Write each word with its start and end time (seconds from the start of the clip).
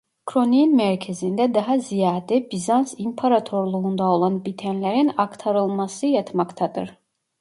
Kroniğin 0.25 0.75
merkezinde 0.75 1.53
daha 1.53 1.77
ziyade 1.79 2.51
Bizans 2.51 2.95
İmparatorluğu'nda 2.97 4.03
olan 4.03 4.45
bitenlerin 4.45 5.11
aktarılması 5.17 6.05
yatmaktadır. 6.05 6.97